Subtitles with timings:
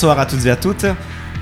[0.00, 0.86] Bonsoir à toutes et à toutes.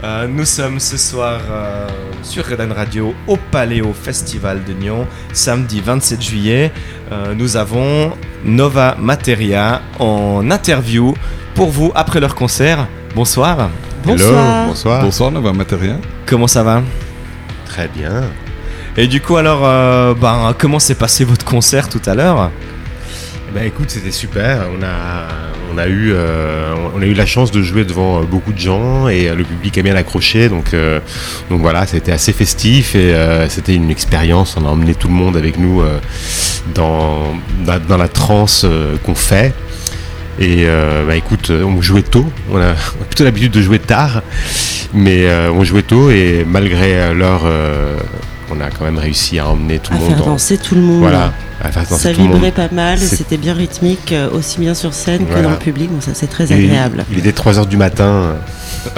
[0.02, 1.86] Euh, nous sommes ce soir euh,
[2.22, 6.72] sur Redan Radio au Paléo Festival de Nyon, samedi 27 juillet.
[7.12, 8.12] Euh, nous avons
[8.46, 11.12] Nova Materia en interview
[11.54, 12.88] pour vous après leur concert.
[13.14, 13.68] Bonsoir.
[14.02, 14.68] Bonsoir.
[14.68, 15.02] bonsoir.
[15.02, 15.98] Bonsoir Nova Materia.
[16.24, 16.80] Comment ça va?
[17.66, 18.22] Très bien.
[18.96, 19.60] Et du coup alors,
[20.14, 22.50] ben, comment s'est passé votre concert tout à l'heure?
[23.54, 24.66] Bah écoute, c'était super.
[24.76, 25.28] On a,
[25.72, 28.58] on a eu, euh, on a eu la chance de jouer devant euh, beaucoup de
[28.58, 30.48] gens et euh, le public a bien accroché.
[30.48, 30.74] Donc,
[31.50, 33.14] donc voilà, c'était assez festif et
[33.48, 34.56] c'était une expérience.
[34.56, 35.82] On a emmené tout le monde avec nous
[36.74, 37.34] dans,
[37.88, 38.66] dans la transe
[39.04, 39.54] qu'on fait.
[40.38, 40.66] Et
[41.06, 42.26] bah écoute, on jouait tôt.
[42.52, 42.74] On a,
[43.06, 44.22] plutôt l'habitude de jouer tard,
[44.92, 47.42] mais on jouait tôt et malgré l'heure
[48.50, 50.08] on a quand même réussi à emmener tout le monde.
[50.08, 51.00] Faire danser tout le monde.
[51.00, 51.32] Voilà.
[51.84, 55.56] ça vibrait pas mal, c'était bien rythmique, euh, aussi bien sur scène que dans le
[55.56, 57.04] public, donc ça c'est très agréable.
[57.10, 58.36] Il, était 3h du matin.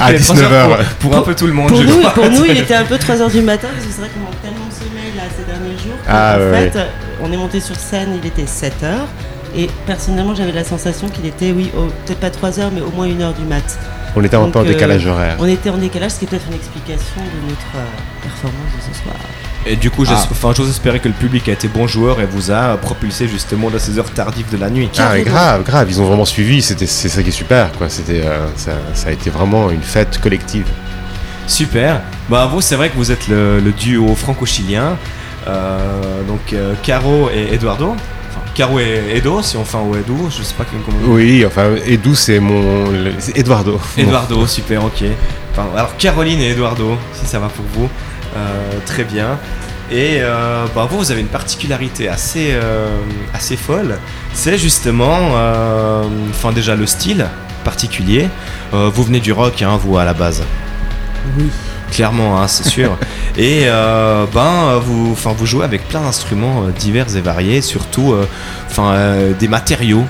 [0.00, 0.78] à 19h.
[1.00, 1.70] Pour, un peu tout le monde.
[1.70, 4.10] Pour, nous, pour nous, il était un peu 3h du matin, parce que c'est vrai
[4.10, 5.98] qu'on manque tellement de sommeil là, ces derniers jours.
[6.08, 6.78] Ah, en fait,
[7.22, 9.06] on est monté sur scène, il était 7h.
[9.56, 11.70] Et personnellement, j'avais la sensation qu'il était, oui,
[12.04, 13.78] peut-être pas 3h, mais au moins 1h du mat'.
[14.18, 15.36] On était un peu en décalage horaire.
[15.38, 18.94] On était en décalage, ce qui est peut-être une explication de notre euh, performance de
[18.94, 19.14] ce soir.
[19.66, 20.52] Et du coup, ah.
[20.56, 23.78] j'ose espérer que le public a été bon joueur et vous a propulsé justement dans
[23.78, 24.88] ces heures tardives de la nuit.
[24.96, 27.90] Ah, grave, grave, ils ont vraiment suivi, c'est ça qui est super, quoi.
[27.90, 30.66] C'était, euh, ça, a été vraiment une fête collective.
[31.46, 32.00] Super.
[32.30, 34.96] Bah, vous, c'est vrai que vous êtes le, duo franco-chilien.
[35.46, 37.94] Euh, donc, Caro et Eduardo.
[38.56, 41.14] Caro et Edo, si on fait un Edo, je sais pas comment.
[41.14, 42.86] Oui, enfin, Edo, c'est mon.
[43.18, 43.78] C'est Eduardo.
[43.98, 45.04] Eduardo, super, ok.
[45.76, 47.90] alors, Caroline et Eduardo, si ça va pour vous.
[48.34, 49.38] Euh, très bien.
[49.90, 52.88] Et euh, bah, vous, vous avez une particularité assez, euh,
[53.34, 53.98] assez folle.
[54.32, 55.18] C'est justement,
[56.30, 57.26] enfin, déjà le style
[57.62, 58.28] particulier.
[58.72, 60.42] vous venez du rock, hein, vous, à la base.
[61.38, 61.50] Oui
[61.90, 62.96] clairement, hein, c'est sûr.
[63.36, 68.12] et euh, ben, vous, enfin, vous jouez avec plein d'instruments euh, divers et variés, surtout,
[68.12, 68.26] euh,
[68.66, 68.94] enfin,
[69.38, 70.04] des matériaux.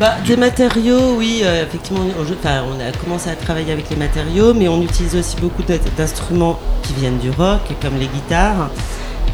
[0.00, 4.66] Bah, des matériaux, oui, effectivement, on, on a commencé à travailler avec les matériaux, mais
[4.68, 5.62] on utilise aussi beaucoup
[5.96, 8.70] d'instruments qui viennent du rock, comme les guitares,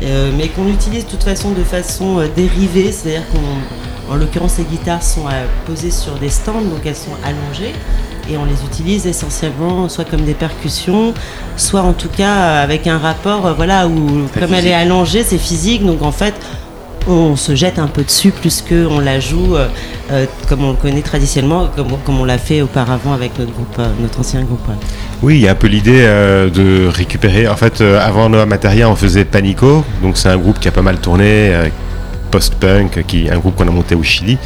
[0.01, 3.23] mais qu'on utilise de toute façon de façon dérivée, c'est-à-dire
[4.09, 5.25] qu'en l'occurrence, les guitares sont
[5.65, 7.73] posées sur des stands, donc elles sont allongées
[8.31, 11.15] et on les utilise essentiellement soit comme des percussions,
[11.57, 15.39] soit en tout cas avec un rapport, euh, voilà, où comme elle est allongée, c'est
[15.39, 16.35] physique, donc en fait
[17.11, 19.69] on se jette un peu dessus plus qu'on la joue euh,
[20.11, 23.81] euh, comme on le connaît traditionnellement, comme, comme on l'a fait auparavant avec notre groupe,
[24.01, 24.61] notre ancien groupe.
[25.23, 27.49] Oui, il y a un peu l'idée de récupérer.
[27.49, 30.83] En fait, avant Nova Materia, on faisait Panico, donc c'est un groupe qui a pas
[30.83, 31.53] mal tourné,
[32.31, 34.39] post-punk, qui un groupe qu'on a monté au Chili.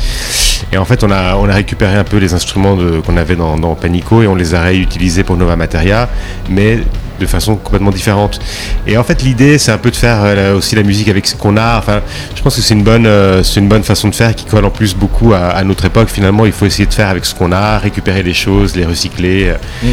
[0.73, 3.75] Et en fait, on a, on a récupéré un peu les instruments qu'on avait dans,
[3.75, 6.09] Panico et on les a réutilisés pour Nova Materia,
[6.49, 6.81] mais
[7.21, 8.41] de façon complètement différente.
[8.87, 11.37] Et en fait, l'idée, c'est un peu de faire euh, aussi la musique avec ce
[11.37, 11.79] qu'on a.
[11.79, 12.01] Enfin,
[12.35, 14.65] je pense que c'est une bonne, euh, c'est une bonne façon de faire qui colle
[14.65, 16.09] en plus beaucoup à, notre époque.
[16.09, 19.55] Finalement, il faut essayer de faire avec ce qu'on a, récupérer les choses, les recycler.
[19.83, 19.87] Mm.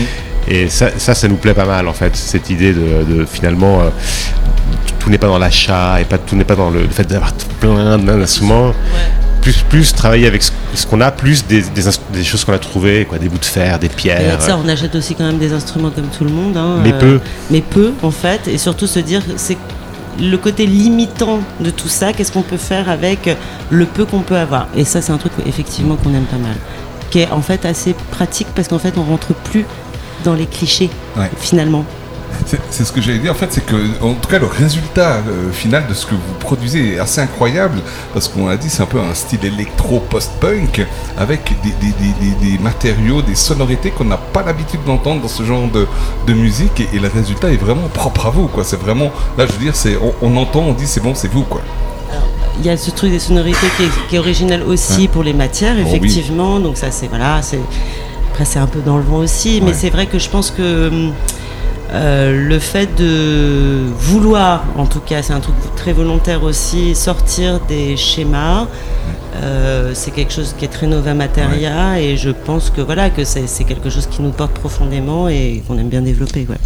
[0.47, 3.89] Et ça, ça, nous plaît pas mal en fait, cette idée de, finalement, euh,
[4.97, 7.99] tout n'est pas dans l'achat et pas tout n'est pas dans le, fait d'avoir plein
[7.99, 8.73] d'instruments
[9.41, 12.53] plus, plus travailler avec ce, ce qu'on a, plus des, des, ins- des choses qu'on
[12.53, 14.19] a trouvées, quoi, des bouts de fer, des pierres.
[14.33, 16.55] avec ça, on achète aussi quand même des instruments comme tout le monde.
[16.57, 17.19] hein, Mais euh, peu.
[17.51, 18.47] Mais peu, en fait.
[18.47, 19.57] Et surtout se dire, c'est
[20.19, 22.11] le côté limitant de tout ça.
[22.13, 23.29] Qu'est-ce qu'on peut faire avec
[23.69, 26.55] le peu qu'on peut avoir Et ça, c'est un truc effectivement qu'on aime pas mal.
[27.09, 29.65] Qui est en fait assez pratique parce qu'en fait, on rentre plus
[30.23, 31.29] dans les clichés, Ouais.
[31.39, 31.85] finalement.
[32.71, 35.51] C'est ce que j'allais dire, en fait, c'est que, en tout cas, le résultat euh,
[35.51, 37.79] final de ce que vous produisez est assez incroyable,
[38.13, 40.85] parce qu'on a dit, c'est un peu un style électro post-punk,
[41.17, 45.27] avec des, des- des- des- des matériaux, des sonorités qu'on n'a pas l'habitude d'entendre dans
[45.27, 45.87] ce genre de,
[46.27, 48.63] de musique, et, et le résultat est vraiment propre à vous, quoi.
[48.63, 51.31] C'est vraiment, là, je veux dire, c'est, on, on entend, on dit, c'est bon, c'est
[51.31, 51.61] vous, quoi.
[52.59, 55.33] Il y a ce truc des sonorités qui est, qui est original aussi pour les
[55.33, 55.95] matières, Oh oui.
[55.97, 56.59] effectivement.
[56.59, 57.59] Donc ça, c'est voilà, c'est
[58.31, 60.89] après c'est un peu dans le vent aussi, mais c'est vrai que je pense que
[60.89, 61.13] hum,
[61.91, 67.59] euh, le fait de vouloir, en tout cas, c'est un truc très volontaire aussi, sortir
[67.67, 68.67] des schémas.
[69.41, 73.23] euh, c'est quelque chose qui est très Nova Materia et je pense que voilà que
[73.23, 76.45] c'est c'est quelque chose qui nous porte profondément et qu'on aime bien développer.
[76.49, 76.57] Ouais.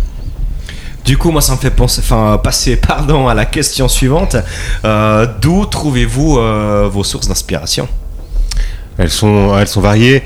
[1.05, 4.37] Du coup, moi, ça me fait penser, enfin, passer, pardon, à la question suivante.
[4.85, 7.87] Euh, D'où trouvez-vous euh, vos sources d'inspiration?
[8.97, 10.23] Elles sont, elles sont variées,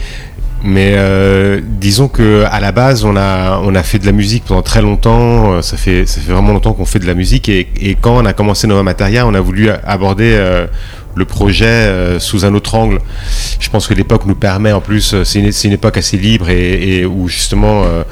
[0.63, 4.43] mais euh, disons que à la base, on a, on a fait de la musique
[4.45, 5.53] pendant très longtemps.
[5.53, 7.47] euh, Ça fait, ça fait vraiment longtemps qu'on fait de la musique.
[7.49, 10.65] Et, et quand on a commencé Nova Materia, on a voulu aborder euh,
[11.15, 12.99] le projet euh, sous un autre angle.
[13.59, 16.49] Je pense que l'époque nous permet, en plus, euh, c'est une, une époque assez libre
[16.49, 18.03] et, et où justement euh,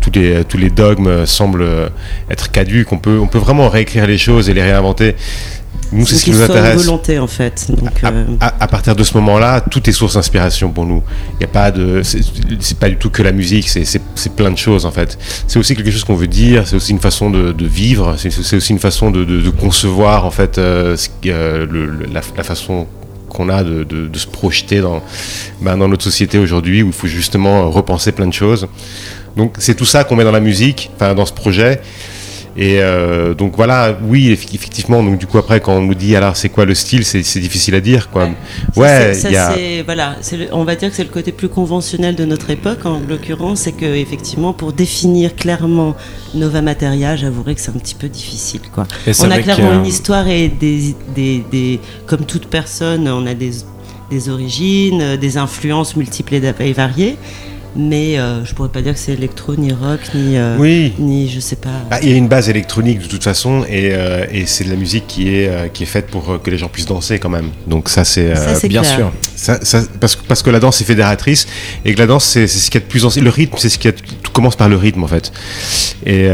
[0.00, 1.88] tous les, tous les dogmes semblent euh,
[2.30, 2.90] être caducs.
[2.92, 5.14] On peut, on peut vraiment réécrire les choses et les réinventer.
[5.92, 6.84] Nous, c'est ce qui nous soit une intéresse.
[6.84, 7.66] volonté en fait.
[7.70, 11.02] Donc, À, euh, à- à partir de ce moment-là, tout est source d'inspiration pour nous.
[11.38, 14.00] Il y a pas de, c'est pas du tout que la musique, c'est-
[14.34, 15.18] plein de choses en fait.
[15.46, 18.56] C'est aussi quelque chose qu'on veut dire, c'est aussi une façon de, de vivre, c'est
[18.56, 20.96] aussi une façon de, de- de concevoir en fait euh,
[21.26, 22.86] euh, le- le- la, la façon
[23.28, 25.02] qu'on a de, de- de se projeter dans,
[25.60, 28.66] ben, dans notre société aujourd'hui où il faut justement repenser plein de choses.
[29.36, 31.80] Donc c'est tout ça qu'on met dans la musique, enfin dans ce projet.
[32.54, 35.02] Et euh, donc voilà, oui, eff- effectivement.
[35.02, 37.40] Donc du coup après, quand on nous dit alors c'est quoi le style, c'est c'est
[37.40, 38.28] difficile à dire quoi.
[38.74, 39.52] Ça, Ouais, ça, il y a.
[39.54, 42.50] c'est- voilà, c'est le- on va dire que c'est le côté plus conventionnel de notre
[42.50, 45.96] époque, en l'occurrence, c'est que effectivement, pour définir clairement
[46.34, 48.86] Nova Materia, j'avouerai que c'est un petit peu difficile, quoi.
[49.06, 53.32] Et On a clairement une histoire et des, des, des- comme toute personne, on a
[53.34, 53.50] des,
[54.10, 57.16] des origines, euh, des influences multiples et variées,
[57.76, 60.92] mais euh, je pourrais pas dire que c'est électro, ni rock, ni, euh, Oui.
[60.98, 61.70] ni je sais pas.
[61.90, 64.70] Bah, il y a une base électronique de toute façon et, euh, et c'est de
[64.70, 67.18] la musique qui est, euh, qui est faite pour euh, que les gens puissent danser
[67.18, 67.50] quand même.
[67.66, 68.32] Donc ça c'est...
[68.68, 68.96] Bien clair.
[68.96, 69.12] sûr.
[69.36, 71.46] Ça, ça- parce, que- parce que la danse est fédératrice
[71.84, 73.22] et que la danse c'est ce qu'il y a de plus ancien.
[73.22, 75.32] Le rythme, c'est ce qui tout commence par le rythme en fait.
[76.06, 76.26] Et,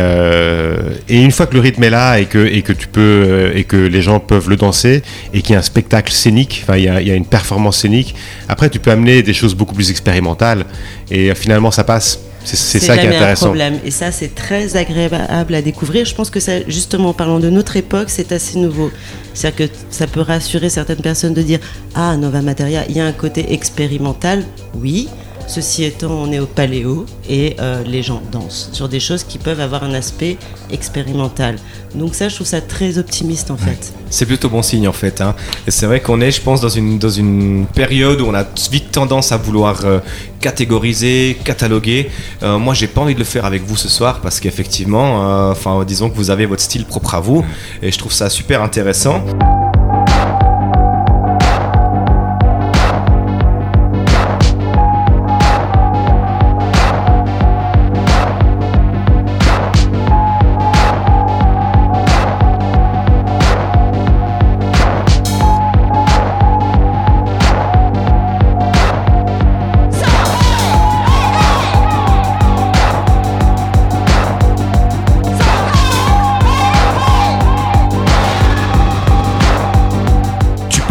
[1.08, 3.64] et une fois que le rythme est là et que, et que tu peux et
[3.64, 5.02] que les gens peuvent le danser
[5.32, 7.24] et qu'il y a un spectacle scénique, enfin il y a, il y a une
[7.26, 8.14] performance scénique.
[8.48, 10.64] Après tu peux amener des choses beaucoup plus expérimentales
[11.10, 12.18] et finalement ça passe.
[12.44, 13.46] C'est ça qui est jamais un intéressant.
[13.46, 13.78] problème.
[13.84, 16.06] Et ça, c'est très agréable à découvrir.
[16.06, 18.90] Je pense que ça, justement, en parlant de notre époque, c'est assez nouveau.
[19.34, 21.58] C'est-à-dire que ça peut rassurer certaines personnes de dire
[21.94, 24.44] Ah, Nova Materia, il y a un côté expérimental.
[24.74, 25.08] Oui.
[25.48, 29.38] Ceci étant, on est au paléo et euh, les gens dansent sur des choses qui
[29.38, 30.36] peuvent avoir un aspect
[30.70, 31.56] expérimental.
[31.94, 33.94] Donc ça, je trouve ça très optimiste en fait.
[34.10, 35.22] C'est plutôt bon signe en fait.
[35.22, 35.34] hein.
[35.66, 38.44] Et c'est vrai qu'on est, je pense, dans une, dans une période où on a
[38.70, 40.00] vite tendance à vouloir euh,
[40.40, 42.10] catégoriser, cataloguer.
[42.42, 45.52] Euh, moi, j'ai pas envie de le faire avec vous ce soir parce qu'effectivement, euh,
[45.52, 47.42] enfin, disons que vous avez votre style propre à vous
[47.82, 49.24] et je trouve ça super intéressant.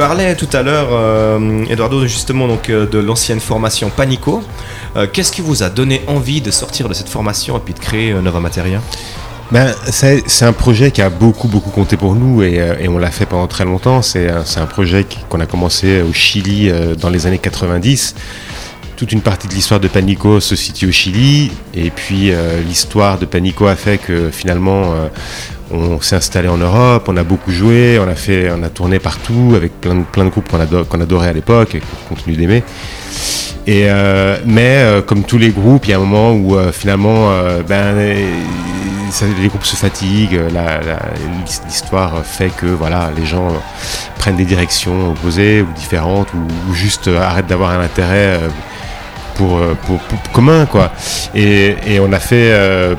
[0.08, 4.42] Parlais tout à l'heure, euh, Eduardo, justement donc, euh, de l'ancienne formation Panico.
[4.96, 7.80] Euh, Qu'est-ce qui vous a donné envie de sortir de cette formation et puis de
[7.80, 8.80] créer Nova Materia?
[9.52, 13.26] Ben, c'est un projet qui a beaucoup, beaucoup compté pour nous et, on l'a fait
[13.26, 14.02] pendant très longtemps.
[14.02, 16.72] C'est un, projet qu'on a commencé au Chili
[17.02, 18.16] dans les années 90.
[18.98, 23.20] Toute une partie de l'histoire de Panico se situe au Chili et puis euh, l'histoire
[23.20, 25.08] de Panico a fait que finalement euh,
[25.70, 28.98] on s'est installé en Europe, on a beaucoup joué, on a, fait, on a tourné
[28.98, 32.64] partout avec plein de, groupes qu'on ado- qu'on adorait à l'époque et qu'on continue d'aimer.
[33.70, 37.30] Euh, mais comme tous les groupes, il y a un moment où finalement,
[37.68, 40.40] ben, les groupes se fatiguent,
[41.66, 43.50] l'histoire fait que voilà, les gens
[44.18, 48.40] prennent des directions opposées ou différentes ou, ou juste arrêtent d'avoir un intérêt
[49.38, 50.00] pour, euh, pour,
[50.34, 50.92] commun quoi.
[51.34, 52.96] Et, on a fait, euh,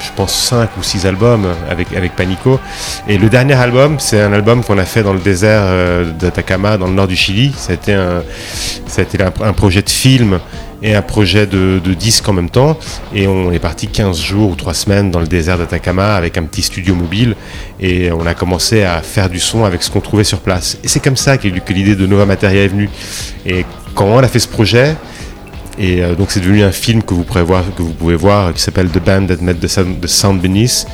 [0.00, 2.58] je pense, 5 ou 6 albums avec, avec Panico.
[3.08, 6.78] Et le dernier album, c'est un album qu'on a fait dans le désert euh, d'Atacama,
[6.78, 7.52] dans le nord du Chili.
[7.68, 8.22] Été un,
[8.96, 10.38] été un, un projet de film
[10.82, 12.78] et un projet de, de disque en même temps.
[13.14, 16.44] Et on est parti 15 jours ou 3 semaines dans le désert d'Atacama avec un
[16.44, 17.36] petit studio mobile.
[17.80, 20.78] Et on a commencé à faire du son avec ce qu'on trouvait sur place.
[20.84, 22.90] Et c'est comme ça que, que l'idée de Nova Materia est venue.
[23.46, 23.64] Et
[23.94, 24.96] quand on a fait ce projet,
[25.78, 28.52] et euh, donc c'est devenu un film que vous, pourrez voir, que vous pouvez voir
[28.54, 30.86] qui s'appelle The Band That Met the Sound, the Sound Beneath.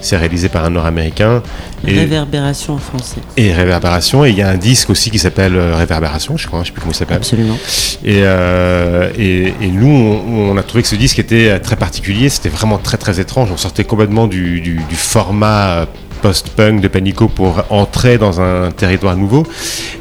[0.00, 1.42] C'est réalisé par un Nord-Américain.
[1.86, 3.16] Et, Réverbération en français.
[3.36, 4.24] et Réverbération.
[4.24, 6.72] Et il y a un disque aussi qui s'appelle euh, Réverbération, je crois, je sais
[6.72, 7.16] plus comment il s'appelle.
[7.16, 7.56] Absolument.
[8.04, 12.28] Et, euh, et, et nous, on, on a trouvé que ce disque était très particulier,
[12.28, 13.50] c'était vraiment très très étrange.
[13.52, 15.86] On sortait complètement du, du- du format
[16.22, 19.44] post-punk de Panico pour entrer dans un territoire nouveau.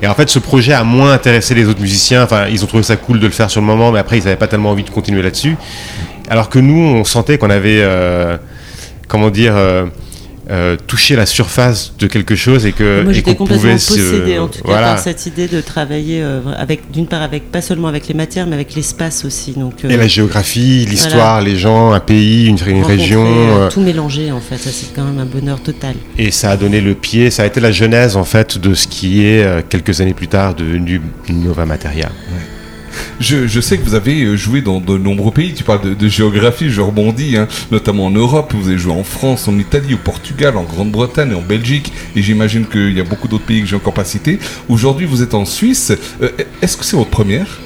[0.01, 2.24] Et en fait, ce projet a moins intéressé les autres musiciens.
[2.24, 4.24] Enfin, ils ont trouvé ça cool de le faire sur le moment, mais après, ils
[4.24, 5.58] n'avaient pas tellement envie de continuer là-dessus.
[6.30, 8.38] Alors que nous, on sentait qu'on avait, euh,
[9.08, 9.88] comment dire, euh,
[10.51, 14.62] euh, touché la surface de quelque chose et que Moi j'étais complètement possédée en tout
[14.62, 14.88] cas voilà.
[14.93, 18.48] par cette idée de travailler euh, avec d'une part avec pas seulement avec les matières
[18.48, 22.58] mais avec l'espace aussi donc euh, Et la géographie, l'histoire, les gens, un pays, une,
[22.84, 23.70] région.
[23.70, 26.81] tout mélanger en fait ça c'est quand même un bonheur total Et ça a donné
[26.81, 30.01] le pied, ça a été la genèse en fait de ce qui est euh, quelques
[30.01, 32.10] années plus tard devenu Nova Materia.
[33.22, 35.54] Je, je sais que vous avez euh, joué dans de nombreux pays.
[35.54, 38.54] Tu parles de, de géographie, je rebondis, hein, notamment en Europe.
[38.58, 41.94] Vous avez joué en France, en Italie, au Portugal, en Grande-Bretagne, en Belgique.
[42.16, 44.40] Et j'imagine qu'il y a beaucoup d'autres pays que j'ai encore pas cités.
[44.68, 45.94] Aujourd'hui, vous êtes en Suisse.
[46.22, 46.30] Euh,
[46.62, 47.60] Est-ce que c'est votre première?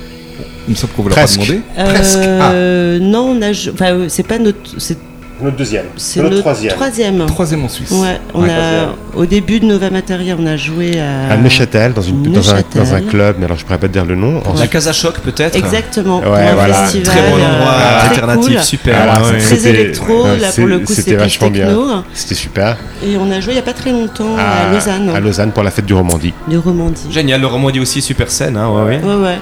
[0.67, 1.39] Il me semble qu'on vous l'a pas Presque.
[1.39, 1.61] demandé.
[1.75, 2.17] Presque.
[2.21, 4.97] Ah, Euh, non on a jou- enfin euh, c'est pas notre c'est
[5.41, 5.85] Notre deuxième.
[5.97, 7.91] c'est notre troisième, troisième en Suisse.
[7.91, 8.49] Ouais, on Ouais.
[8.49, 12.29] a au début de Nova Materia on a joué à, À Neuchâtel, dans, une, dans,
[12.49, 12.81] un, Neuchâtel.
[12.81, 14.41] dans un club, mais alors je pourrais pas te dire le nom.
[14.45, 16.73] En- La Casa Choc peut-être exactement Ouais, pour un voilà.
[16.85, 18.63] festival, Très bon euh, endroit très alternatif, cool.
[18.63, 18.95] super.
[19.23, 19.37] Ouais, ouais.
[19.39, 22.03] Très électro, ouais, là pour le coup c'était vachement bien.
[22.13, 22.77] C'était super.
[23.05, 25.63] Et on a joué il n'y a pas très longtemps à, Lausanne, À Lausanne pour
[25.63, 26.33] la fête du Romandie.
[26.47, 27.07] de Romandie.
[27.11, 29.01] Génial, le Romandie aussi super scène, hein, ouais, ouais.
[29.03, 29.37] Ouais, ouais.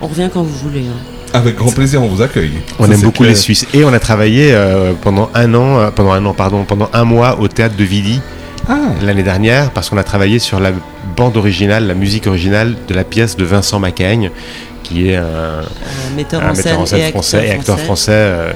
[0.00, 0.80] On revient quand vous voulez.
[0.88, 0.98] hein.
[1.32, 2.52] Avec grand plaisir, on vous accueille.
[2.78, 3.28] On Ça, aime beaucoup clair.
[3.30, 3.66] les Suisses.
[3.74, 7.04] Et on a travaillé euh, pendant un an, euh, pendant un an, pardon, pendant un
[7.04, 8.20] mois au théâtre de Vidi
[8.68, 10.72] Ah, l'année dernière, parce qu'on a travaillé sur la
[11.16, 14.30] bande originale, la musique originale de la pièce de Vincent Macaigne,
[14.82, 17.78] qui est un, Un metteur, un en, scène metteur en scène et français et acteur
[17.78, 18.52] français euh,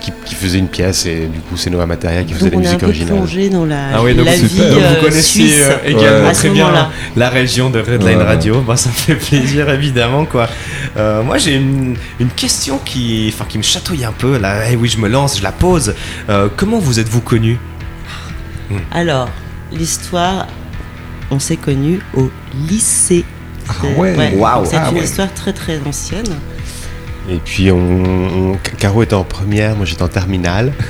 [0.00, 2.58] qui, qui faisait une pièce et du coup c'est Nova Materia qui faisait Donc la
[2.58, 3.16] on est un musique peu originale.
[3.16, 4.58] plongé dans la, Ah oui, donc la vie.
[4.58, 5.60] Donc euh, vous connaissez suisse.
[5.62, 8.24] euh, également À ce très bien la région de Redline Ouais.
[8.24, 8.60] Radio.
[8.60, 10.48] Bah, ça me fait plaisir évidemment quoi.
[10.96, 14.70] Euh, moi j'ai une, une question qui, enfin, qui me chatouille un peu là.
[14.70, 15.94] Eh oui, je me lance, je la pose.
[16.28, 17.58] Euh, comment vous êtes-vous connu?
[18.92, 19.28] Alors,
[19.72, 20.46] l'histoire,
[21.30, 22.30] on s'est connus au
[22.68, 23.24] lycée.
[23.68, 24.34] Ah C'est- ouais.
[24.36, 24.64] Waouh.
[24.66, 25.04] C'est Ah une ouais.
[25.04, 26.24] histoire très très ancienne.
[27.30, 27.76] Et puis on,
[28.52, 30.72] on- Caro était en première, moi j'étais en terminale.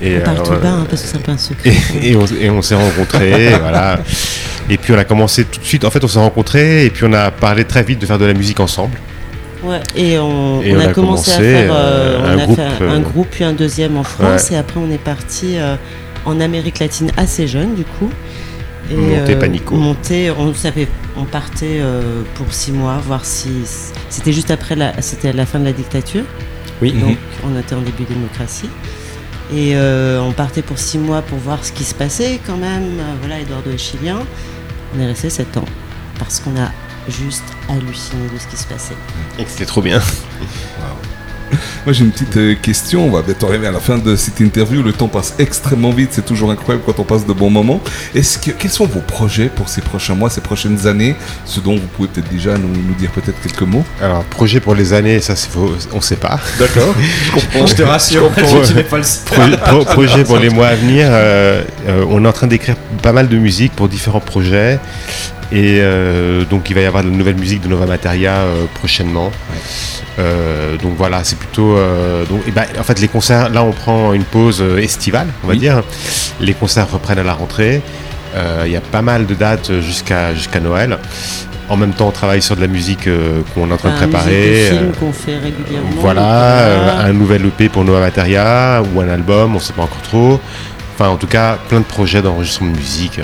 [0.00, 1.72] Et, On parle tout euh, bas hein, parce que c'est un peu un secret.
[2.00, 3.98] et, et on, et on s'est rencontrés, voilà.
[4.70, 5.84] Et puis on a commencé tout de suite.
[5.84, 8.24] En fait, on s'est rencontrés et puis on a parlé très vite de faire de
[8.24, 8.96] la musique ensemble.
[9.64, 12.38] Ouais, et on, Et on on a, a commencé, à faire euh, euh, on un
[12.38, 15.56] a groupe, fait un groupe puis un deuxième en France et après on est parti
[15.58, 15.74] euh,
[16.24, 18.08] en Amérique latine assez jeune du coup.
[18.90, 19.74] Et, Monter Panico.
[19.74, 23.50] monter, on savait, on partait euh, pour six mois, voir si
[24.08, 26.24] c'était juste après la, c'était la fin de la dictature,
[26.80, 26.92] Oui.
[26.92, 28.70] donc on était en début de démocratie.
[29.52, 32.98] Et euh, on partait pour six mois pour voir ce qui se passait quand même.
[33.00, 34.18] Euh, Voilà, Eduardo est chilien.
[34.94, 35.64] On est resté sept ans
[36.18, 36.70] parce qu'on a
[37.08, 38.96] juste halluciné de ce qui se passait.
[39.38, 40.00] Et que c'était trop bien.
[41.86, 44.40] Moi j'ai une petite euh, question, on va bientôt arriver à la fin de cette
[44.40, 47.80] interview, le temps passe extrêmement vite, c'est toujours incroyable quand on passe de bons moments.
[48.14, 51.14] Est-ce que, quels sont vos projets pour ces prochains mois, ces prochaines années,
[51.44, 54.74] ce dont vous pouvez peut-être déjà nous, nous dire peut-être quelques mots Alors, projet pour
[54.74, 56.38] les années, ça, c'est faux, on sait pas.
[56.58, 57.66] D'accord, je comprends.
[57.66, 58.82] Je te rassure, Je comprends.
[58.90, 62.32] pas le Projet, pro- projet pour les mois à venir, euh, euh, on est en
[62.32, 64.78] train d'écrire pas mal de musique pour différents projets.
[65.50, 68.66] Et euh, donc il va y avoir de la nouvelle musique de Nova Materia euh,
[68.74, 69.32] prochainement.
[70.18, 71.76] Euh, donc voilà, c'est plutôt.
[72.28, 75.58] donc, ben, en fait, les concerts, là on prend une pause estivale, on va Oui.
[75.58, 75.82] dire.
[76.40, 77.80] Les concerts reprennent à la rentrée.
[78.66, 80.98] Il y a pas mal de dates jusqu'à jusqu'à Noël.
[81.70, 83.08] En même temps, on travaille sur de la musique
[83.54, 84.70] qu'on est en train de un préparer.
[84.98, 85.90] qu'on fait régulièrement.
[85.96, 90.40] voilà, un nouvel EP pour Nova Materia ou un album, on sait pas encore trop.
[90.94, 93.20] Enfin, en tout cas, plein de projets d'enregistrement de musique.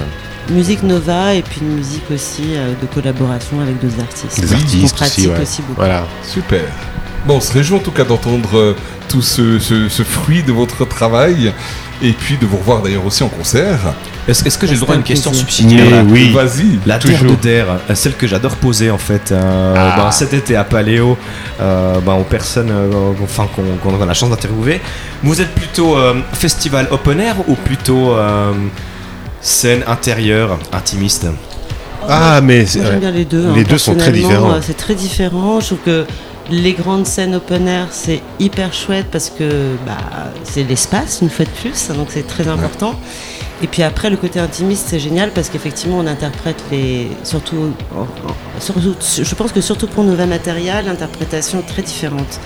[0.50, 4.40] Musique Nova et puis une musique aussi euh, de collaboration avec d'autres artistes.
[4.40, 5.40] Des artistes pratique aussi, ouais.
[5.42, 5.74] aussi beaucoup.
[5.76, 6.04] Voilà.
[6.22, 6.60] Super.
[7.26, 8.76] Bon, on se réjouit en tout cas d'entendre euh,
[9.08, 11.52] tout ce, ce- ce fruit de votre travail
[12.02, 13.78] et puis de vous revoir d'ailleurs aussi en concert.
[14.28, 16.32] Est-ce est-ce que j'ai le droit à un une question subsidiaire là oui.
[16.32, 16.78] Vas-y.
[16.84, 17.30] La terre Toujours.
[17.36, 19.94] de Der, euh, celle que j'adore poser en fait euh, Ah.
[19.96, 21.16] ben, cet été à Paléo,
[21.60, 24.82] euh, ben, aux personnes euh, enfin, qu'on qu'on a la chance d'interviewer.
[25.22, 28.52] Vous êtes plutôt euh, festival open air ou plutôt euh,
[29.44, 31.26] scène intérieure, intimiste
[32.08, 33.00] Ah, mais c'est- Moi, j'aime ouais.
[33.00, 33.52] bien les deux.
[33.54, 33.66] Les hein.
[33.68, 34.52] deux sont très différents.
[34.54, 35.60] euh, C'est très différent.
[35.60, 36.04] Je trouve que
[36.50, 39.96] les grandes scènes open air, c'est hyper chouette parce que bah,
[40.44, 42.94] c'est l'espace, une fois de plus, donc c'est très important.
[43.62, 47.08] Et puis après, le côté intimiste, c'est génial parce qu'effectivement, on interprète les.
[47.22, 47.72] Surtout-
[48.60, 52.40] Je pense que surtout pour Nova Material, l'interprétation est très différente.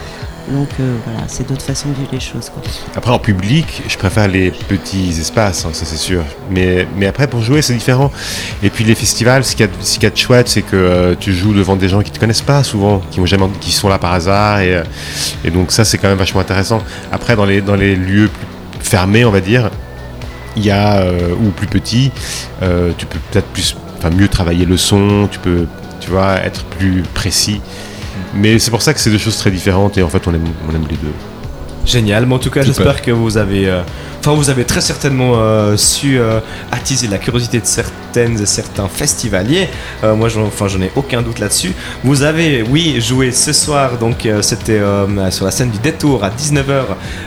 [0.50, 2.50] Donc euh, voilà, c'est d'autres façons de vivre les choses.
[2.94, 6.24] Après, en public, je préfère les petits espaces, hein, ça c'est sûr.
[6.50, 8.10] Mais, mais après, pour jouer, c'est différent.
[8.62, 11.52] Et puis les festivals, ce qu'il y a, de chouette, c'est que euh, tu joues
[11.52, 14.60] devant des gens qui te connaissent pas souvent, qui, sont là par hasard.
[14.60, 14.84] Et, euh,
[15.44, 16.82] et donc ça, c'est quand même vachement intéressant.
[17.12, 18.30] Après, dans les, dans les lieux
[18.80, 19.70] fermés, on va dire,
[20.56, 21.04] il y a,
[21.40, 22.10] ou plus petits,
[22.60, 23.76] tu peux peut-être plus,
[24.16, 25.66] mieux travailler le son, tu peux,
[26.00, 27.60] tu vois, être plus précis.
[28.34, 30.44] Mais c'est pour ça que c'est deux choses très différentes et en fait, on aime,
[30.68, 31.12] on aime les deux.
[31.88, 33.80] Génial, mais en tout cas j'espère que vous avez, euh,
[34.26, 37.66] vous avez très certainement euh, su euh, attiser la curiosité de
[38.12, 39.68] certaines et certains festivaliers.
[40.02, 41.72] Euh, moi j'en, enfin j'en ai aucun doute là-dessus.
[42.04, 46.24] Vous avez, oui, joué ce soir, donc euh, c'était euh, sur la scène du Détour
[46.24, 46.84] à 19h.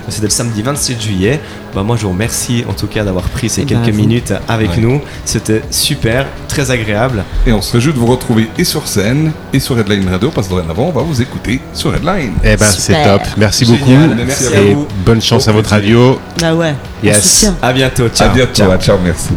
[0.09, 1.39] C'était le samedi 27 juillet.
[1.73, 4.71] Bah, moi je vous remercie en tout cas d'avoir pris ces Bah, quelques minutes avec
[4.71, 4.77] Ouais.
[4.79, 5.01] nous.
[5.25, 7.23] C'était super, très agréable.
[7.45, 10.47] Et on se réjouit de vous retrouver et sur scène et sur Redline Radio parce
[10.47, 12.33] que dorénavant, on va vous écouter sur Redline.
[12.43, 13.21] Eh ben, c'est top.
[13.38, 14.23] Merci Génial, beaucoup.
[14.25, 14.88] merci à vous.
[15.05, 16.19] bonne chance Au à votre radio.
[16.39, 16.73] Bah ouais,
[17.03, 17.51] Yes.
[17.61, 18.29] À bientôt, ciao.
[18.29, 18.53] à bientôt.
[18.53, 18.77] ciao.
[18.77, 19.29] ciao merci.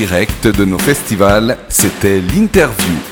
[0.00, 3.09] Direct de nos festivals, c'était l'interview.